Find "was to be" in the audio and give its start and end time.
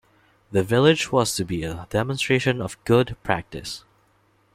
1.11-1.63